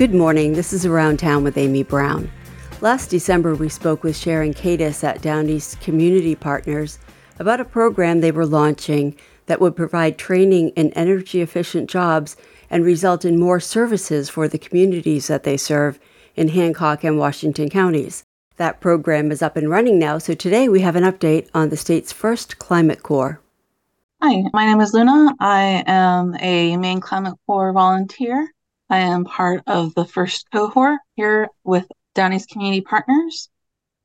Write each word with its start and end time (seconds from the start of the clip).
Good 0.00 0.14
morning. 0.14 0.54
This 0.54 0.72
is 0.72 0.86
Around 0.86 1.18
Town 1.18 1.44
with 1.44 1.58
Amy 1.58 1.82
Browne. 1.82 2.32
Last 2.80 3.10
December, 3.10 3.54
we 3.54 3.68
spoke 3.68 4.02
with 4.02 4.16
Sharon 4.16 4.54
Cadis 4.54 5.04
at 5.04 5.20
Down 5.20 5.50
East 5.50 5.78
Community 5.82 6.34
Partners 6.34 6.98
about 7.38 7.60
a 7.60 7.66
program 7.66 8.22
they 8.22 8.32
were 8.32 8.46
launching 8.46 9.14
that 9.44 9.60
would 9.60 9.76
provide 9.76 10.16
training 10.16 10.70
in 10.70 10.90
energy 10.94 11.42
efficient 11.42 11.90
jobs 11.90 12.34
and 12.70 12.82
result 12.82 13.26
in 13.26 13.38
more 13.38 13.60
services 13.60 14.30
for 14.30 14.48
the 14.48 14.56
communities 14.56 15.26
that 15.26 15.42
they 15.42 15.58
serve 15.58 16.00
in 16.34 16.48
Hancock 16.48 17.04
and 17.04 17.18
Washington 17.18 17.68
counties. 17.68 18.24
That 18.56 18.80
program 18.80 19.30
is 19.30 19.42
up 19.42 19.54
and 19.54 19.68
running 19.68 19.98
now, 19.98 20.16
so 20.16 20.32
today 20.32 20.66
we 20.66 20.80
have 20.80 20.96
an 20.96 21.04
update 21.04 21.50
on 21.52 21.68
the 21.68 21.76
state's 21.76 22.10
first 22.10 22.58
Climate 22.58 23.02
Corps. 23.02 23.38
Hi, 24.22 24.44
my 24.54 24.64
name 24.64 24.80
is 24.80 24.94
Luna. 24.94 25.34
I 25.40 25.84
am 25.86 26.34
a 26.40 26.78
Maine 26.78 27.00
Climate 27.00 27.36
Corps 27.46 27.74
volunteer. 27.74 28.48
I 28.92 28.98
am 28.98 29.24
part 29.24 29.62
of 29.68 29.94
the 29.94 30.04
first 30.04 30.50
cohort 30.50 30.98
here 31.14 31.46
with 31.62 31.86
Down 32.16 32.32
East 32.32 32.50
Community 32.50 32.80
Partners. 32.80 33.48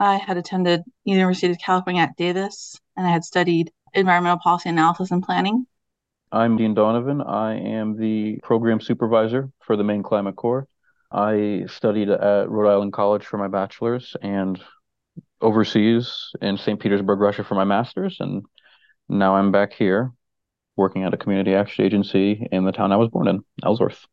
I 0.00 0.16
had 0.16 0.36
attended 0.36 0.82
University 1.04 1.52
of 1.52 1.58
California 1.58 2.02
at 2.02 2.16
Davis 2.16 2.80
and 2.96 3.06
I 3.06 3.10
had 3.10 3.22
studied 3.22 3.70
environmental 3.94 4.40
policy 4.42 4.70
analysis 4.70 5.12
and 5.12 5.22
planning. 5.22 5.68
I'm 6.32 6.56
Dean 6.56 6.74
Donovan. 6.74 7.20
I 7.20 7.60
am 7.60 7.96
the 7.96 8.40
program 8.42 8.80
supervisor 8.80 9.52
for 9.60 9.76
the 9.76 9.84
Maine 9.84 10.02
Climate 10.02 10.34
Corps. 10.34 10.66
I 11.12 11.66
studied 11.68 12.08
at 12.08 12.50
Rhode 12.50 12.72
Island 12.72 12.92
College 12.92 13.24
for 13.24 13.38
my 13.38 13.46
bachelor's 13.46 14.16
and 14.20 14.60
overseas 15.40 16.30
in 16.40 16.58
St. 16.58 16.80
Petersburg, 16.80 17.20
Russia 17.20 17.44
for 17.44 17.54
my 17.54 17.64
master's. 17.64 18.16
And 18.18 18.42
now 19.08 19.36
I'm 19.36 19.52
back 19.52 19.74
here 19.74 20.10
working 20.74 21.04
at 21.04 21.14
a 21.14 21.18
community 21.18 21.54
action 21.54 21.84
agency 21.84 22.48
in 22.50 22.64
the 22.64 22.72
town 22.72 22.90
I 22.90 22.96
was 22.96 23.10
born 23.10 23.28
in, 23.28 23.44
Ellsworth. 23.62 24.08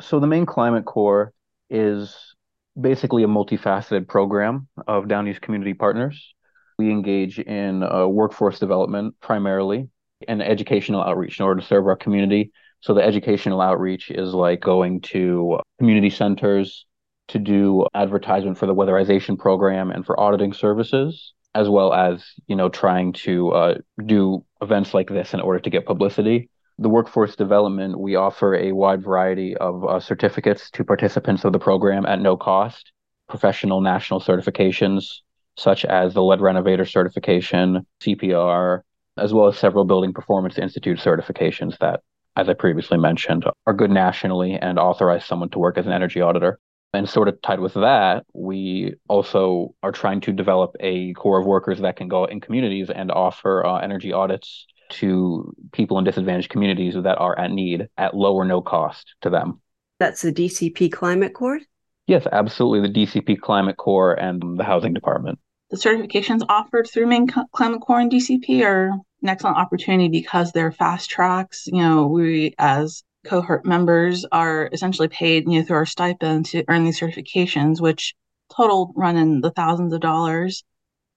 So 0.00 0.20
the 0.20 0.26
Maine 0.26 0.46
Climate 0.46 0.84
Corps 0.84 1.32
is 1.70 2.34
basically 2.80 3.24
a 3.24 3.28
multifaceted 3.28 4.06
program 4.06 4.68
of 4.86 5.08
Down 5.08 5.26
East 5.26 5.40
community 5.40 5.74
partners. 5.74 6.34
We 6.78 6.90
engage 6.90 7.38
in 7.38 7.82
uh, 7.82 8.06
workforce 8.06 8.58
development 8.58 9.16
primarily 9.20 9.88
and 10.26 10.42
educational 10.42 11.02
outreach 11.02 11.40
in 11.40 11.44
order 11.44 11.60
to 11.60 11.66
serve 11.66 11.86
our 11.86 11.96
community. 11.96 12.52
So 12.80 12.94
the 12.94 13.02
educational 13.02 13.60
outreach 13.60 14.10
is 14.10 14.32
like 14.32 14.60
going 14.60 15.00
to 15.02 15.58
community 15.78 16.10
centers 16.10 16.86
to 17.28 17.38
do 17.38 17.86
advertisement 17.94 18.56
for 18.56 18.66
the 18.66 18.74
weatherization 18.74 19.36
program 19.36 19.90
and 19.90 20.06
for 20.06 20.18
auditing 20.18 20.52
services 20.52 21.34
as 21.54 21.68
well 21.68 21.92
as 21.92 22.24
you 22.46 22.54
know 22.54 22.68
trying 22.68 23.12
to 23.12 23.50
uh, 23.50 23.74
do 24.04 24.44
events 24.62 24.94
like 24.94 25.08
this 25.08 25.34
in 25.34 25.40
order 25.40 25.58
to 25.58 25.70
get 25.70 25.86
publicity. 25.86 26.50
The 26.80 26.88
workforce 26.88 27.34
development, 27.34 27.98
we 27.98 28.14
offer 28.14 28.54
a 28.54 28.70
wide 28.70 29.02
variety 29.02 29.56
of 29.56 29.84
uh, 29.84 29.98
certificates 29.98 30.70
to 30.70 30.84
participants 30.84 31.44
of 31.44 31.52
the 31.52 31.58
program 31.58 32.06
at 32.06 32.20
no 32.20 32.36
cost, 32.36 32.92
professional 33.28 33.80
national 33.80 34.20
certifications 34.20 35.22
such 35.56 35.84
as 35.84 36.14
the 36.14 36.22
Lead 36.22 36.40
Renovator 36.40 36.84
certification, 36.84 37.84
CPR, 38.00 38.82
as 39.16 39.34
well 39.34 39.48
as 39.48 39.58
several 39.58 39.84
Building 39.84 40.12
Performance 40.12 40.56
Institute 40.56 40.98
certifications 40.98 41.76
that, 41.78 42.00
as 42.36 42.48
I 42.48 42.54
previously 42.54 42.96
mentioned, 42.96 43.44
are 43.66 43.74
good 43.74 43.90
nationally 43.90 44.54
and 44.54 44.78
authorize 44.78 45.24
someone 45.24 45.50
to 45.50 45.58
work 45.58 45.76
as 45.76 45.86
an 45.86 45.92
energy 45.92 46.20
auditor. 46.20 46.60
And 46.94 47.08
sort 47.08 47.28
of 47.28 47.42
tied 47.42 47.58
with 47.58 47.74
that, 47.74 48.24
we 48.32 48.94
also 49.08 49.74
are 49.82 49.92
trying 49.92 50.20
to 50.22 50.32
develop 50.32 50.76
a 50.78 51.12
core 51.14 51.40
of 51.40 51.46
workers 51.46 51.80
that 51.80 51.96
can 51.96 52.06
go 52.06 52.24
in 52.24 52.40
communities 52.40 52.88
and 52.88 53.10
offer 53.10 53.66
uh, 53.66 53.78
energy 53.78 54.12
audits 54.12 54.64
to 54.90 55.52
people 55.72 55.98
in 55.98 56.04
disadvantaged 56.04 56.50
communities 56.50 56.94
that 56.94 57.18
are 57.18 57.38
at 57.38 57.50
need 57.50 57.88
at 57.96 58.14
low 58.14 58.34
or 58.34 58.44
no 58.44 58.60
cost 58.60 59.14
to 59.22 59.30
them. 59.30 59.60
That's 59.98 60.22
the 60.22 60.32
DCP 60.32 60.92
Climate 60.92 61.34
Corps? 61.34 61.60
Yes, 62.06 62.26
absolutely. 62.30 62.88
The 62.88 63.06
DCP 63.06 63.40
Climate 63.40 63.76
Corps 63.76 64.14
and 64.14 64.58
the 64.58 64.64
Housing 64.64 64.94
Department. 64.94 65.38
The 65.70 65.76
certifications 65.76 66.40
offered 66.48 66.88
through 66.88 67.06
Maine 67.06 67.26
Climate 67.52 67.82
Corps 67.82 68.00
and 68.00 68.10
DCP 68.10 68.64
are 68.64 68.88
an 69.22 69.28
excellent 69.28 69.58
opportunity 69.58 70.08
because 70.08 70.52
they're 70.52 70.72
fast 70.72 71.10
tracks. 71.10 71.66
You 71.66 71.82
know, 71.82 72.06
we 72.06 72.54
as 72.58 73.02
cohort 73.26 73.66
members 73.66 74.24
are 74.32 74.70
essentially 74.72 75.08
paid 75.08 75.44
you 75.46 75.58
know 75.58 75.64
through 75.64 75.76
our 75.76 75.86
stipend 75.86 76.46
to 76.46 76.64
earn 76.68 76.84
these 76.84 77.00
certifications 77.00 77.80
which 77.80 78.14
total 78.54 78.92
run 78.96 79.16
in 79.16 79.40
the 79.40 79.50
thousands 79.50 79.92
of 79.92 80.00
dollars 80.00 80.64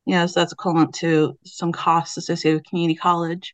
you 0.05 0.15
know 0.15 0.25
so 0.25 0.39
that's 0.39 0.51
equivalent 0.51 0.93
to 0.93 1.37
some 1.45 1.71
costs 1.71 2.17
associated 2.17 2.57
with 2.57 2.65
community 2.67 2.95
college 2.95 3.53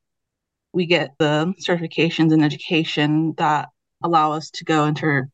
we 0.73 0.85
get 0.85 1.11
the 1.19 1.53
certifications 1.67 2.33
and 2.33 2.43
education 2.43 3.33
that 3.37 3.69
allow 4.03 4.31
us 4.31 4.49
to 4.51 4.65
go 4.65 4.85
into 4.85 5.05
our, 5.05 5.29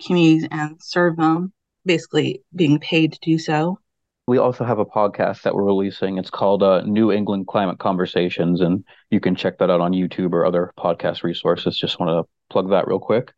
communities 0.00 0.48
and 0.50 0.76
serve 0.82 1.16
them 1.16 1.52
basically 1.86 2.42
being 2.56 2.80
paid 2.80 3.12
to 3.12 3.18
do 3.22 3.38
so 3.38 3.78
we 4.26 4.38
also 4.38 4.64
have 4.64 4.78
a 4.78 4.86
podcast 4.86 5.42
that 5.42 5.54
we're 5.54 5.64
releasing. 5.64 6.16
It's 6.16 6.30
called 6.30 6.62
uh, 6.62 6.80
New 6.82 7.12
England 7.12 7.46
Climate 7.46 7.78
Conversations, 7.78 8.60
and 8.62 8.84
you 9.10 9.20
can 9.20 9.34
check 9.34 9.58
that 9.58 9.70
out 9.70 9.80
on 9.80 9.92
YouTube 9.92 10.32
or 10.32 10.46
other 10.46 10.72
podcast 10.78 11.22
resources. 11.22 11.78
Just 11.78 12.00
want 12.00 12.10
to 12.10 12.28
plug 12.50 12.70
that 12.70 12.86
real 12.86 12.98
quick. 12.98 13.32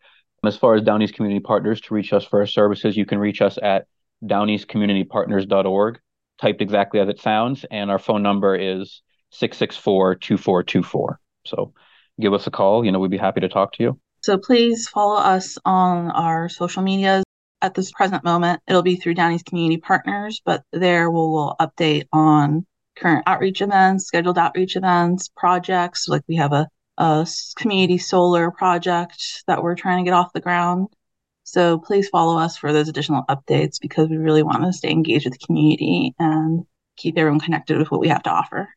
As 0.44 0.56
far 0.56 0.76
as 0.76 0.82
Down 0.82 1.02
East 1.02 1.14
Community 1.14 1.40
Partners, 1.40 1.80
to 1.82 1.94
reach 1.94 2.12
us 2.12 2.24
for 2.24 2.40
our 2.40 2.46
services, 2.46 2.96
you 2.96 3.04
can 3.04 3.18
reach 3.18 3.42
us 3.42 3.58
at 3.60 3.86
downeastcommunitypartners.org, 4.24 5.98
typed 6.40 6.62
exactly 6.62 7.00
as 7.00 7.08
it 7.08 7.20
sounds, 7.20 7.64
and 7.70 7.90
our 7.90 7.98
phone 7.98 8.22
number 8.22 8.54
is 8.54 9.02
664-2424. 9.34 11.16
So 11.46 11.72
give 12.20 12.32
us 12.32 12.46
a 12.46 12.50
call. 12.50 12.84
You 12.84 12.92
know, 12.92 12.98
we'd 12.98 13.10
be 13.10 13.16
happy 13.16 13.40
to 13.40 13.48
talk 13.48 13.72
to 13.74 13.82
you. 13.82 14.00
So 14.22 14.38
please 14.38 14.88
follow 14.88 15.16
us 15.16 15.56
on 15.64 16.10
our 16.10 16.48
social 16.48 16.82
medias 16.82 17.24
at 17.62 17.74
this 17.74 17.90
present 17.90 18.24
moment, 18.24 18.60
it'll 18.66 18.82
be 18.82 18.96
through 18.96 19.14
Down 19.14 19.32
East 19.32 19.46
Community 19.46 19.80
Partners, 19.80 20.40
but 20.44 20.62
there 20.72 21.10
we'll, 21.10 21.32
we'll 21.32 21.56
update 21.60 22.04
on 22.12 22.66
current 22.96 23.24
outreach 23.26 23.62
events, 23.62 24.06
scheduled 24.06 24.38
outreach 24.38 24.76
events, 24.76 25.28
projects. 25.36 26.08
Like 26.08 26.22
we 26.28 26.36
have 26.36 26.52
a, 26.52 26.68
a 26.98 27.26
community 27.56 27.98
solar 27.98 28.50
project 28.50 29.44
that 29.46 29.62
we're 29.62 29.74
trying 29.74 30.04
to 30.04 30.08
get 30.08 30.14
off 30.14 30.32
the 30.32 30.40
ground. 30.40 30.88
So 31.44 31.78
please 31.78 32.08
follow 32.08 32.38
us 32.38 32.56
for 32.56 32.72
those 32.72 32.88
additional 32.88 33.24
updates 33.28 33.80
because 33.80 34.08
we 34.08 34.16
really 34.16 34.42
want 34.42 34.64
to 34.64 34.72
stay 34.72 34.90
engaged 34.90 35.26
with 35.26 35.38
the 35.38 35.46
community 35.46 36.14
and 36.18 36.64
keep 36.96 37.16
everyone 37.16 37.40
connected 37.40 37.78
with 37.78 37.90
what 37.90 38.00
we 38.00 38.08
have 38.08 38.22
to 38.24 38.30
offer. 38.30 38.68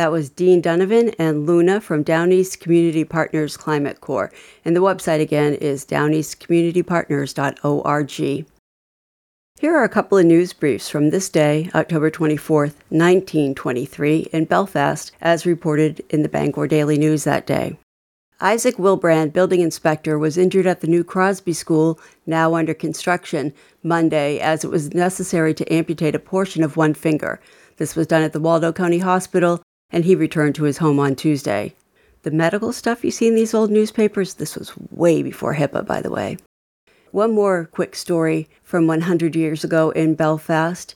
That 0.00 0.12
was 0.12 0.30
Dean 0.30 0.62
Donovan 0.62 1.10
and 1.18 1.46
Luna 1.46 1.78
from 1.78 2.02
Down 2.02 2.32
East 2.32 2.58
Community 2.58 3.04
Partners 3.04 3.58
Climate 3.58 4.00
Corps. 4.00 4.32
And 4.64 4.74
the 4.74 4.80
website 4.80 5.20
again 5.20 5.52
is 5.52 5.84
downeastcommunitypartners.org. 5.84 8.46
Here 9.60 9.76
are 9.76 9.84
a 9.84 9.90
couple 9.90 10.16
of 10.16 10.24
news 10.24 10.54
briefs 10.54 10.88
from 10.88 11.10
this 11.10 11.28
day, 11.28 11.68
October 11.74 12.10
24th, 12.10 12.76
1923, 12.88 14.28
in 14.32 14.46
Belfast, 14.46 15.12
as 15.20 15.44
reported 15.44 16.02
in 16.08 16.22
the 16.22 16.30
Bangor 16.30 16.66
Daily 16.66 16.96
News 16.96 17.24
that 17.24 17.46
day. 17.46 17.76
Isaac 18.40 18.78
Wilbrand, 18.78 19.34
building 19.34 19.60
inspector, 19.60 20.18
was 20.18 20.38
injured 20.38 20.66
at 20.66 20.80
the 20.80 20.86
new 20.86 21.04
Crosby 21.04 21.52
School, 21.52 22.00
now 22.24 22.54
under 22.54 22.72
construction, 22.72 23.52
Monday, 23.82 24.38
as 24.38 24.64
it 24.64 24.70
was 24.70 24.94
necessary 24.94 25.52
to 25.52 25.70
amputate 25.70 26.14
a 26.14 26.18
portion 26.18 26.62
of 26.62 26.78
one 26.78 26.94
finger. 26.94 27.38
This 27.76 27.94
was 27.94 28.06
done 28.06 28.22
at 28.22 28.32
the 28.32 28.40
Waldo 28.40 28.72
County 28.72 29.00
Hospital 29.00 29.60
and 29.92 30.04
he 30.04 30.14
returned 30.14 30.54
to 30.56 30.64
his 30.64 30.78
home 30.78 30.98
on 30.98 31.16
Tuesday. 31.16 31.74
The 32.22 32.30
medical 32.30 32.72
stuff 32.72 33.04
you 33.04 33.10
see 33.10 33.28
in 33.28 33.34
these 33.34 33.54
old 33.54 33.70
newspapers, 33.70 34.34
this 34.34 34.56
was 34.56 34.72
way 34.90 35.22
before 35.22 35.54
HIPAA, 35.54 35.86
by 35.86 36.02
the 36.02 36.10
way. 36.10 36.36
One 37.12 37.32
more 37.32 37.64
quick 37.72 37.96
story 37.96 38.48
from 38.62 38.86
100 38.86 39.34
years 39.34 39.64
ago 39.64 39.90
in 39.90 40.14
Belfast. 40.14 40.94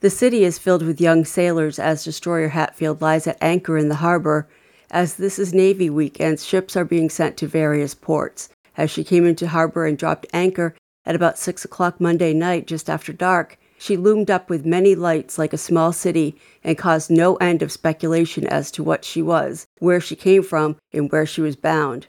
The 0.00 0.10
city 0.10 0.44
is 0.44 0.58
filled 0.58 0.82
with 0.82 1.00
young 1.00 1.24
sailors 1.24 1.78
as 1.78 2.04
destroyer 2.04 2.48
Hatfield 2.48 3.02
lies 3.02 3.26
at 3.26 3.38
anchor 3.42 3.76
in 3.76 3.88
the 3.88 3.96
harbor. 3.96 4.46
As 4.90 5.16
this 5.16 5.38
is 5.38 5.52
Navy 5.52 5.90
Week 5.90 6.20
and 6.20 6.38
ships 6.38 6.76
are 6.76 6.84
being 6.84 7.10
sent 7.10 7.36
to 7.38 7.46
various 7.46 7.94
ports. 7.94 8.48
As 8.76 8.90
she 8.90 9.04
came 9.04 9.26
into 9.26 9.48
harbor 9.48 9.84
and 9.84 9.98
dropped 9.98 10.26
anchor 10.32 10.74
at 11.04 11.16
about 11.16 11.38
6 11.38 11.64
o'clock 11.64 12.00
Monday 12.00 12.32
night, 12.32 12.66
just 12.66 12.88
after 12.88 13.12
dark, 13.12 13.58
she 13.78 13.96
loomed 13.96 14.30
up 14.30 14.48
with 14.48 14.64
many 14.64 14.94
lights 14.94 15.38
like 15.38 15.52
a 15.52 15.58
small 15.58 15.92
city 15.92 16.38
and 16.64 16.78
caused 16.78 17.10
no 17.10 17.36
end 17.36 17.62
of 17.62 17.72
speculation 17.72 18.46
as 18.46 18.70
to 18.72 18.82
what 18.82 19.04
she 19.04 19.22
was, 19.22 19.66
where 19.78 20.00
she 20.00 20.16
came 20.16 20.42
from, 20.42 20.76
and 20.92 21.10
where 21.10 21.26
she 21.26 21.40
was 21.40 21.56
bound. 21.56 22.06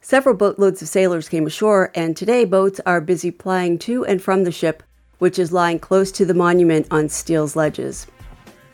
Several 0.00 0.34
boatloads 0.34 0.80
of 0.80 0.88
sailors 0.88 1.28
came 1.28 1.46
ashore, 1.46 1.90
and 1.94 2.16
today 2.16 2.44
boats 2.44 2.80
are 2.86 3.00
busy 3.00 3.30
plying 3.30 3.78
to 3.80 4.04
and 4.06 4.22
from 4.22 4.44
the 4.44 4.52
ship, 4.52 4.82
which 5.18 5.38
is 5.38 5.52
lying 5.52 5.78
close 5.78 6.10
to 6.12 6.24
the 6.24 6.34
monument 6.34 6.86
on 6.90 7.08
Steele's 7.08 7.54
Ledges. 7.54 8.06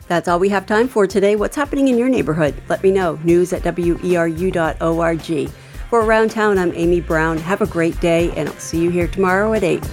That's 0.07 0.29
all 0.29 0.39
we 0.39 0.49
have 0.49 0.65
time 0.65 0.87
for 0.87 1.05
today. 1.05 1.35
What's 1.35 1.57
happening 1.57 1.89
in 1.89 1.97
your 1.97 2.07
neighborhood? 2.07 2.55
Let 2.69 2.81
me 2.81 2.91
know. 2.91 3.19
News 3.25 3.51
at 3.51 3.63
weru.org. 3.63 5.49
For 5.89 6.01
Around 6.01 6.31
Town, 6.31 6.57
I'm 6.57 6.73
Amy 6.75 7.01
Browne. 7.01 7.37
Have 7.39 7.61
a 7.61 7.67
great 7.67 7.99
day, 7.99 8.31
and 8.37 8.47
I'll 8.47 8.55
see 8.55 8.81
you 8.81 8.89
here 8.89 9.07
tomorrow 9.07 9.53
at 9.53 9.63
8. 9.63 9.83